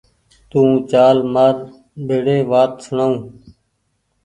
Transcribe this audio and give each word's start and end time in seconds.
تو 0.49 0.61
چآل 0.91 1.17
مآر 1.33 1.55
ڀيڙي 2.07 2.37
وآت 2.51 2.71
سوڻآئو 2.83 3.15